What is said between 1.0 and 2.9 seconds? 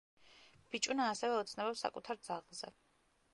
ასევე ოცნებობს საკუთარ ძაღლზე.